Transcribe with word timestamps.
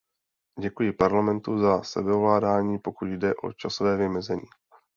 Děkuji 0.59 0.93
Parlamentu 0.93 1.57
za 1.57 1.83
sebeovládání, 1.83 2.79
pokud 2.79 3.05
jde 3.05 3.35
o 3.35 3.53
časové 3.53 3.97
vymezení. 3.97 4.47